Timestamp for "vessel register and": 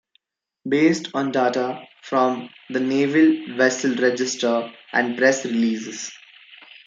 3.55-5.15